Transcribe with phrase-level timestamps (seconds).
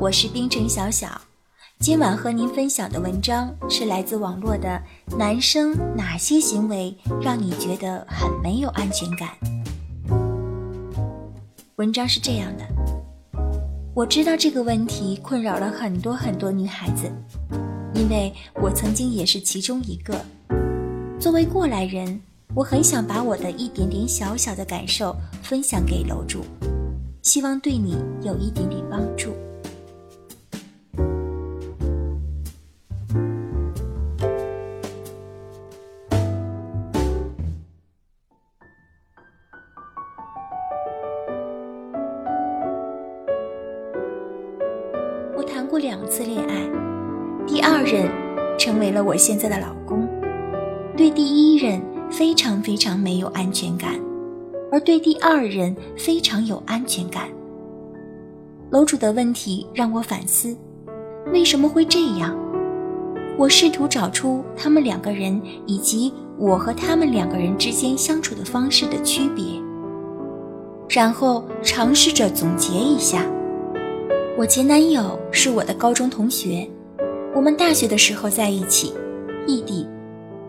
[0.00, 1.20] 我是冰城小小，
[1.78, 4.80] 今晚和您分享的文章是来自网络的
[5.18, 9.28] 《男生哪些行为让你觉得很没有安全感》。
[11.76, 12.64] 文章是这样的：
[13.92, 17.12] 我知道这个问题困扰了很多很多女孩子，
[17.92, 20.18] 因为我曾经也是其中一个。
[21.20, 22.18] 作为过来人，
[22.54, 26.42] 我很想把我的一点点小小的感受分享给楼主。
[27.20, 29.34] 希望对你有一点点帮助。
[45.70, 46.68] 过两次恋爱，
[47.46, 48.10] 第二任
[48.58, 50.04] 成为了我现在的老公，
[50.96, 53.94] 对第一任非常非常没有安全感。
[54.72, 57.28] 而对第二人非常有安全感。
[58.70, 60.56] 楼主的问题让我反思，
[61.32, 62.36] 为什么会这样？
[63.38, 69.44] 我试图找出他们两个人以及我和他们两个人之间相处的方式的区别，
[70.88, 73.24] 然后尝试着总结一下。
[74.38, 76.66] 我前男友是我的高中同学，
[77.34, 78.94] 我们大学的时候在一起，
[79.46, 79.86] 异地，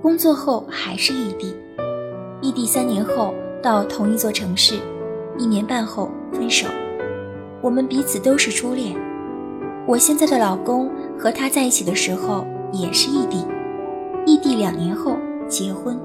[0.00, 1.54] 工作后还是异地，
[2.40, 3.34] 异地三年后。
[3.62, 4.74] 到同一座城市，
[5.38, 6.66] 一年半后分手。
[7.60, 8.92] 我们彼此都是初恋。
[9.86, 13.46] 我现在的老公和他在一起的时候也是异地，
[14.26, 15.96] 异地两年后结婚，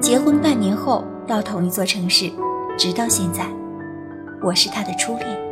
[0.00, 2.30] 结婚半年后到同一座城市，
[2.78, 3.46] 直到现在，
[4.42, 5.43] 我是他的初恋。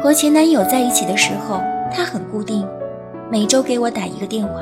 [0.00, 1.60] 和前男友在一起的时候，
[1.92, 2.64] 他很固定，
[3.30, 4.60] 每周给我打一个电话，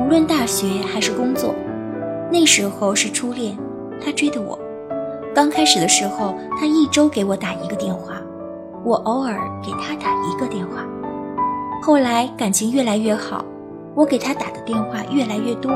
[0.00, 1.54] 无论大学还是工作。
[2.32, 3.56] 那时候是初恋。
[4.04, 4.58] 他追的我，
[5.34, 8.20] 刚开始的时候，他一周给我打一个电话，
[8.84, 10.84] 我偶尔给他打一个电话。
[11.80, 13.44] 后来感情越来越好，
[13.94, 15.72] 我给他打的电话越来越多，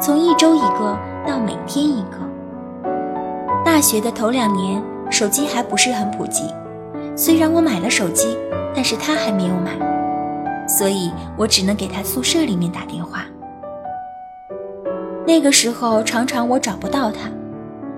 [0.00, 0.96] 从一周一个
[1.26, 2.18] 到每天一个。
[3.64, 4.80] 大学的头两年，
[5.10, 6.44] 手机还不是很普及，
[7.18, 8.38] 虽然我买了手机，
[8.72, 9.76] 但是他还没有买，
[10.68, 13.24] 所以我只能给他宿舍里面打电话。
[15.26, 17.28] 那个时候，常常我找不到他。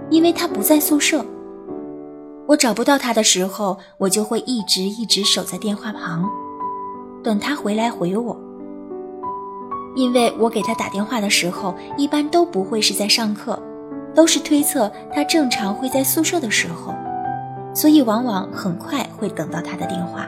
[0.09, 1.23] 因为他不在宿舍，
[2.47, 6.27] 我找不到他的时候，我就会一直一直守在电话旁，
[7.23, 8.35] 等他回来回我。
[9.95, 13.61] 因为我给他打电话的时候，一般都不会是在上课，
[14.15, 16.93] 都是推测他正常会在宿舍的时候，
[17.75, 20.27] 所以往往很快会等到他的电话。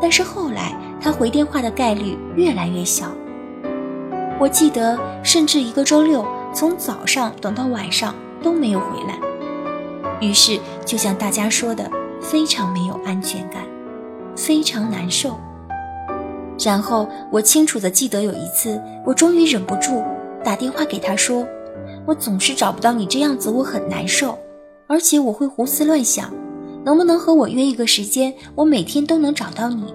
[0.00, 3.06] 但是后来他回电话的概率越来越小，
[4.38, 8.14] 我记得甚至一个周六从早上等到晚上。
[8.42, 9.18] 都没有回来，
[10.18, 11.90] 于是就像大家说的，
[12.22, 13.62] 非常没有安全感，
[14.34, 15.38] 非常难受。
[16.58, 20.02] 然后我清楚的记得有一次，我终于忍不住
[20.42, 21.46] 打电话给他说
[22.08, 24.38] ：“我总是找不到你这样子，我很难受，
[24.90, 26.34] 而且我会胡思乱想，
[26.84, 29.94] 能不能和我约一个时间，我每天都能找到你？”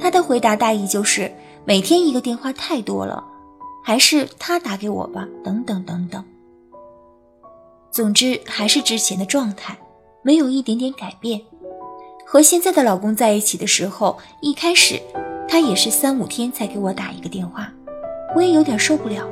[0.00, 1.30] 他的回答大意就是
[1.66, 3.22] ：“每天一个电话太多了，
[3.84, 6.24] 还是他打给我吧，等等等等。”
[7.92, 9.76] 总之还是之前的状态，
[10.22, 11.38] 没有一点点改变。
[12.26, 14.98] 和现在的老公在一起的时候，一开始
[15.46, 17.70] 他也是三五天才给我打一个电话，
[18.34, 19.28] 我也有点受不了。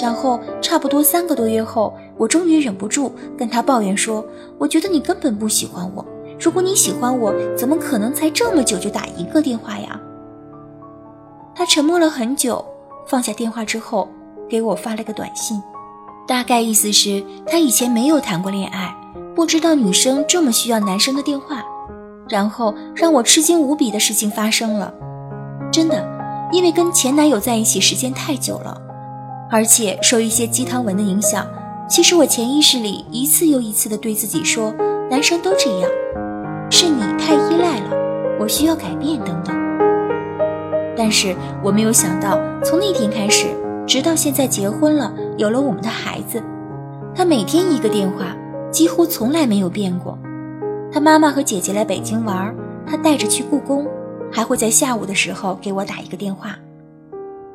[0.00, 4.24] 然后差不多三个多月后，我终于忍不住跟他抱怨说
[4.58, 6.04] ：“我觉得你根本不喜欢我。
[6.38, 9.98] 如果你喜欢我，怎么可能才这么久就打一个电话呀？”
[11.54, 12.64] 他沉默了很久，
[13.06, 14.08] 放下电话之后，
[14.48, 15.60] 给我发了个短信。
[16.26, 18.94] 大概意思是，他以前没有谈过恋爱，
[19.34, 21.64] 不知道女生这么需要男生的电话。
[22.28, 24.92] 然后让我吃惊无比的事情发生了，
[25.72, 26.06] 真的，
[26.52, 28.78] 因为跟前男友在一起时间太久了，
[29.50, 31.46] 而且受一些鸡汤文的影响，
[31.88, 34.74] 其实我潜意识里一次又一次的对自己说，
[35.10, 35.90] 男生都这样，
[36.70, 39.56] 是你太依赖了，我需要改变等等。
[40.96, 43.46] 但是我没有想到，从那天开始。
[43.86, 46.42] 直到现在结婚了，有了我们的孩子，
[47.14, 48.36] 他每天一个电话，
[48.70, 50.18] 几乎从来没有变过。
[50.92, 52.54] 他妈妈和姐姐来北京玩，
[52.86, 53.86] 他带着去故宫，
[54.30, 56.54] 还会在下午的时候给我打一个电话。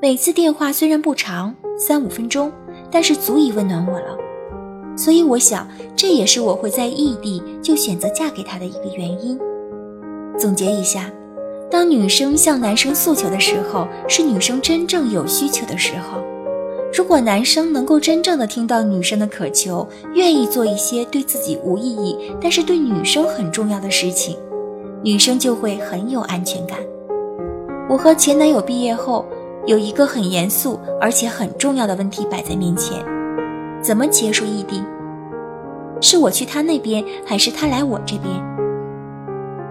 [0.02, 2.52] 每次电话虽然不长，三五分钟，
[2.94, 4.18] 但是足以温暖我了。
[4.96, 9.40] 所以我想，这也是我会在异地就选择嫁给他的一个原因。
[10.38, 11.10] 总结一下，
[11.72, 16.22] 当女生向男生诉求的时候，是女生真正有需求的时候。
[16.96, 24.38] 如果男生能够真正的听到女生的渴求，愿意做一些对自己无意义，但是对女生很重要的事情，
[25.04, 26.78] 女生就会很有安全感。
[27.90, 29.26] 我和前男友毕业后，
[29.66, 33.04] 有一个很严肃而且很重要的问题摆在面前：
[33.82, 34.84] 怎么结束异地？
[36.02, 38.34] 是我去他那边，还是他来我这边？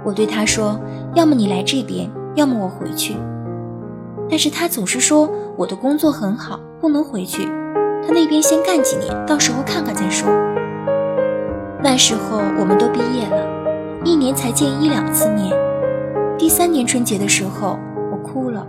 [0.04, 0.80] 我对他说：
[1.14, 3.14] 要么你来这边，要么我回去。
[4.30, 6.58] 但是他总是说我的工作很好。
[6.80, 7.44] 不能回去，
[8.04, 10.28] 他那边先干几年，到时候看看再说。
[11.80, 13.46] 那时候我们都毕业了，
[14.04, 15.56] 一年才见一两次面。
[16.36, 17.78] 第三年春节的时候，
[18.10, 18.66] 我哭了，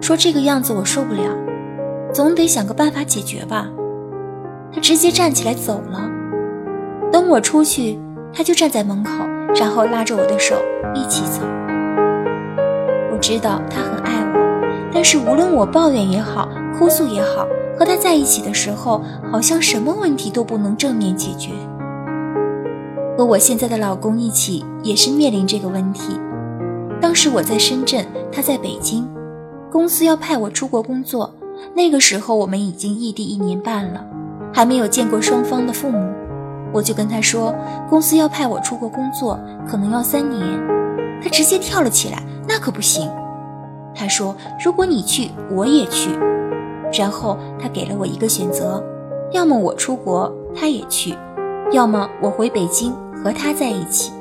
[0.00, 1.22] 说这个样子我受不了，
[2.12, 3.68] 总得想个办法解决吧。
[4.72, 6.08] 他直接站起来走了。
[7.12, 7.98] 等我出去，
[8.32, 9.10] 他就站在门口，
[9.54, 10.56] 然后拉着我的手
[10.94, 11.42] 一起走。
[13.12, 16.48] 我知道他很爱我，但是无论我抱怨也好。
[16.78, 21.50] 哭诉也好，和他在一起的时候，好像什么问题都不能正面解决。
[23.18, 26.18] 和我现在的老公一起，也是面临这个问题。
[26.98, 29.06] 当时我在深圳，他在北京，
[29.70, 31.32] 公司要派我出国工作。
[31.74, 34.04] 那个时候我们已经异地一年半了，
[34.52, 36.12] 还没有见过双方的父母。
[36.72, 37.54] 我就跟他说，
[37.88, 39.38] 公司要派我出国工作，
[39.68, 40.42] 可能要三年。
[41.22, 43.10] 他直接跳了起来，那可不行。
[43.94, 44.34] 他说，
[44.64, 46.10] 如果你去，我也去。
[46.92, 48.82] 然后他给了我一个选择，
[49.32, 51.14] 要么我出国，他也去；
[51.72, 52.92] 要么我回北京
[53.22, 54.12] 和他在一起。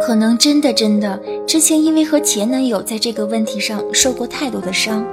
[0.00, 5.04] 可能真的真的，之前因为和前男友在这个问题上受过太多的伤，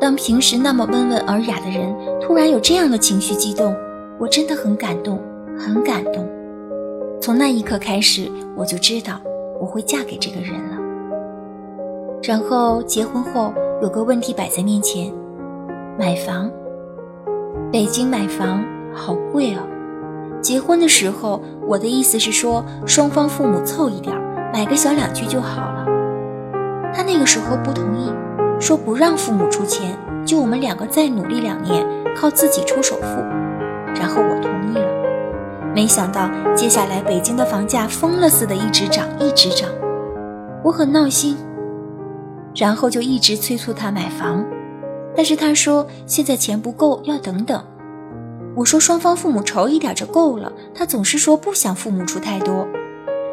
[0.00, 3.74] 当平时那么温文尔雅的人突然有这样的情绪激动，
[4.18, 5.20] 我真的很感动，
[5.58, 6.28] 很感动。
[7.20, 9.20] 从那一刻开始，我就知道
[9.60, 10.78] 我会嫁给这个人了。
[12.22, 13.52] 然后结婚后。
[13.82, 15.12] 有个问题摆在面前，
[15.98, 16.50] 买房。
[17.70, 18.64] 北京买房
[18.94, 19.58] 好贵哦。
[20.46, 24.16] 结婚的时候，我的意思是说，双方父母凑一点，
[24.52, 25.84] 买个小两居就好了。
[26.94, 28.12] 他那个时候不同意，
[28.60, 31.84] 说不让父母出钱，就我们两个再努力两年，
[32.14, 33.20] 靠自己出首付。
[33.96, 34.86] 然后我同意了。
[35.74, 39.68] 没想到接下来北京的房价疯了似的一直涨，一直涨，
[40.62, 41.36] 我很闹心。
[42.54, 44.44] 然后就一直催促他买房，
[45.16, 47.60] 但是他说现在钱不够，要等等。
[48.56, 52.66] 我说双方父母筹一点就够了，他总是说不想父母出太多。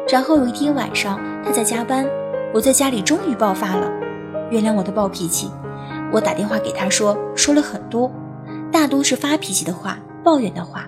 [0.06, 2.06] 然后有一天晚上他在加班，
[2.52, 3.90] 我在家里终于爆发了，
[4.50, 5.50] 原谅我的暴脾气。
[6.12, 8.12] 我打电话给他说，说了很多，
[8.70, 10.86] 大多是发脾气的话、抱怨的话，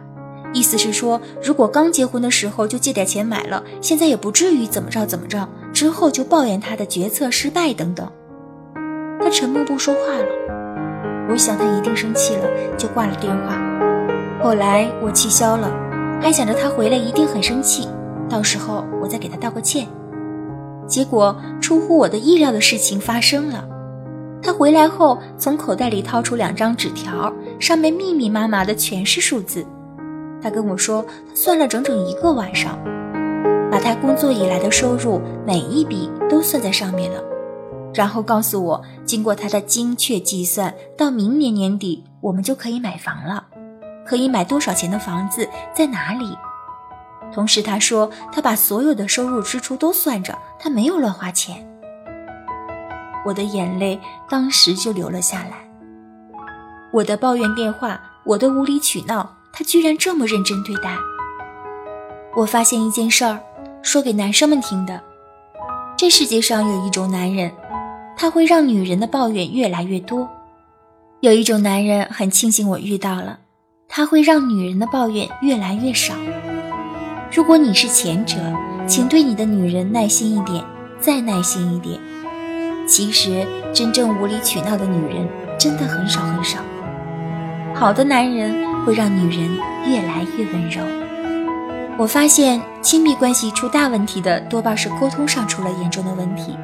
[0.52, 8.06] 意思是说如果刚结婚的时候就借点钱买了，现在也不至于怎么着怎么着，之后就抱怨他的决策失败等等。
[9.18, 13.65] 他沉默不说话了，我想他一定生气了，就挂了电话。
[14.46, 15.68] 后来我气消了，
[16.22, 17.88] 还想着他回来一定很生气，
[18.28, 19.88] 到时候我再给他道个歉。
[20.86, 23.68] 结果出乎我的意料的事情发生了，
[24.40, 29.66] 他回来后从口袋里掏出两张纸条，上面密密麻麻的全是数字。
[30.40, 32.78] 他跟我说，他算了整整一个晚上，
[33.68, 37.20] 把他工作以来的收入每一笔都算在上面了。
[37.92, 43.48] 然后告诉我，经过他的精确计算，到明年年底我们就可以买房了。
[44.06, 46.36] 可以买多少钱的房子，在哪里？
[47.32, 51.66] 同时他说，他把所有的收入支出都算着，他没有乱花钱。
[53.24, 55.68] 我的眼泪当时就流了下来。
[56.92, 60.96] 我的抱怨电话，我的无理取闹，他居然这么认真对待。
[62.36, 63.40] 我发现一件事儿，
[63.82, 65.02] 说给男生们听的：
[65.96, 67.50] 这世界上有一种男人。
[68.18, 70.26] 他会让女人的抱怨越来越多。
[71.20, 73.40] 有一种男人很庆幸我遇到了，
[73.88, 76.14] 他会让女人的抱怨越来越少。
[77.34, 78.36] 如果你是前者，
[78.86, 80.64] 请对你的女人耐心一点，
[81.00, 81.98] 再耐心一点。
[82.86, 85.28] 其实，真正无理取闹的女人
[85.58, 86.60] 真的很少很少。
[87.74, 89.50] 好的男人会让女人
[89.86, 90.82] 越来越温柔。
[91.98, 96.56] 我发现，亲密关系出大问题的多半是沟通上出了严重的问题。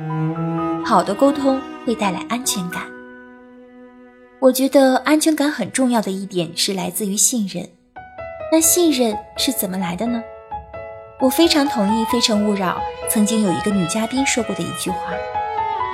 [0.84, 2.82] 好的沟通会带来安全感。
[4.42, 7.64] 我觉得安全感很重要的一点是来自于信任。
[8.50, 10.20] 那信任是怎么来的呢？
[11.20, 15.12] 我非常同意《非诚勿扰》曾经有一个女嘉宾说过的一句话：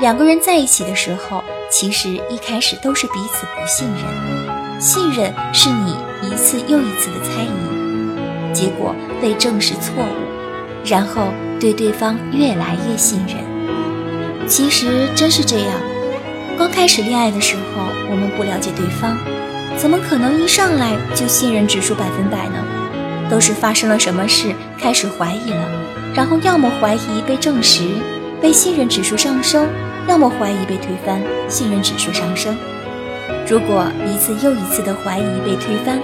[0.00, 14.48] 两个人在一起的时候，其实一开始都是彼此不信任，信任是你一次又一次的猜疑，结果被证实错误，然后对对方越来越信任。
[14.48, 15.78] 其实真是这样，
[16.58, 19.16] 刚开始恋爱的时候，我们不了解对方，
[19.76, 22.64] 怎么可能一上来就信任指数百分百呢？
[23.30, 25.70] 都是发生了什么事开始怀疑了，
[26.16, 27.84] 然后要么怀疑被证实，
[28.42, 29.66] 被信任指数上升；
[30.08, 32.56] 要么怀疑被推翻，信任指数上升。
[33.48, 36.02] 如果一次又一次的怀疑被推翻，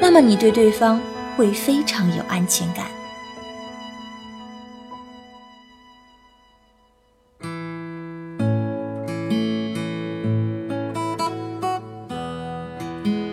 [0.00, 1.00] 那么你对对方
[1.36, 2.86] 会非常有安全感。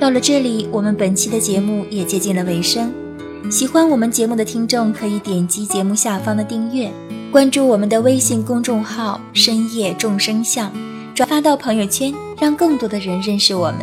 [0.10, 2.92] 到了这里，我们本期的节目也接近了尾声。
[3.52, 6.92] 喜欢我们节目的听众可以点击节目下方的订阅，
[7.32, 10.74] 关注我们的微信公众号“深夜众生相”，
[11.14, 12.12] 转发到朋友圈，
[12.42, 13.82] 让更多的人认识我们。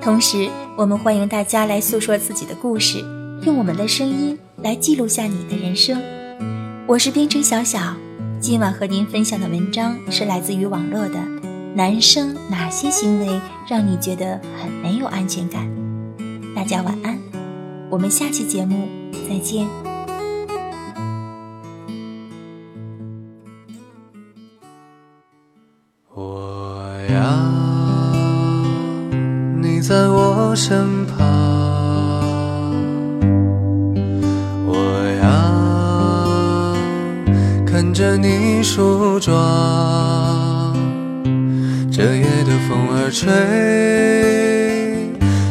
[0.00, 2.98] 同时，我们欢迎大家来诉说自己的故事，
[3.46, 6.02] 用我们的声音来记录下你的人生。
[6.88, 7.94] 我是冰城小小，
[8.40, 11.20] 今晚和您分享的文章是来自于网络的
[11.74, 15.66] 《男生哪些行为让你觉得很没有安全感》。
[16.54, 17.18] 大家晚安。
[17.90, 18.88] 我们下期节目
[19.28, 19.66] 再见。
[26.14, 27.20] 我要
[29.60, 31.16] 你在我身旁，
[34.66, 34.74] 我
[35.22, 35.26] 要
[37.66, 39.34] 看着你梳妆，
[41.94, 43.28] 这夜的风儿吹。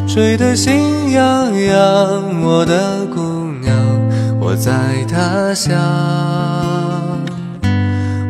[0.08, 3.22] 吹得心痒痒，我的姑
[3.62, 3.78] 娘，
[4.40, 5.78] 我在他乡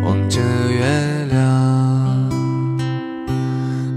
[0.04, 2.30] 望着月亮，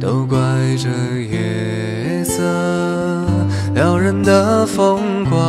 [0.01, 0.39] 都怪
[0.79, 0.89] 这
[1.21, 2.41] 夜色
[3.75, 5.41] 撩人的风光，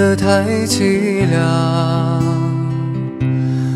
[0.00, 0.24] 的太
[0.64, 1.38] 凄凉。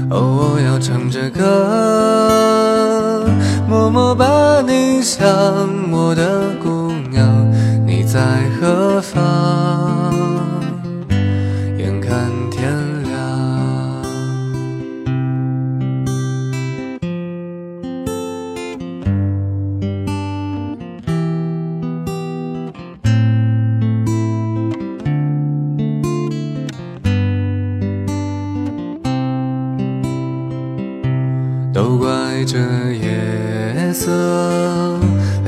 [0.09, 3.26] 哦，我要唱着歌，
[3.69, 5.26] 默默把你想，
[5.93, 7.28] 我的姑娘，
[7.87, 8.21] 你在
[8.59, 9.74] 何方？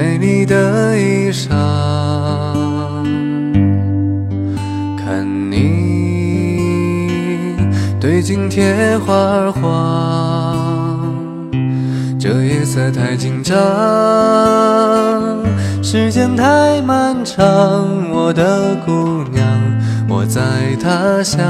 [0.00, 1.48] 美丽的衣裳，
[4.96, 5.56] 看你
[7.98, 11.02] 对镜贴花黄。
[12.16, 13.56] 这夜色太紧张，
[15.82, 19.44] 时间太漫长，我的姑娘，
[20.08, 20.40] 我在
[20.80, 21.44] 他乡。